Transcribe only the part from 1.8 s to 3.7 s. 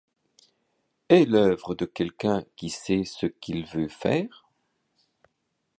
quelqu’un qui sait ce qu’il